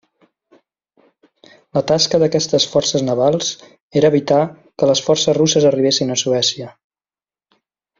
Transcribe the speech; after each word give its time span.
La 1.77 1.83
tasca 1.91 2.21
d'aquestes 2.23 2.65
forces 2.73 3.05
navals 3.11 3.53
era 4.03 4.13
evitar 4.15 4.43
que 4.65 4.93
les 4.93 5.07
forces 5.11 5.41
russes 5.43 5.73
arribessin 5.75 6.17
a 6.19 6.23
Suècia. 6.27 6.75